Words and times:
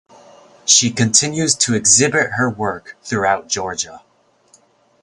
She 0.65 0.89
continues 0.91 1.53
to 1.57 1.75
exhibit 1.75 2.31
her 2.39 2.49
work 2.49 2.97
throughout 3.03 3.47
Georgia. 3.47 4.01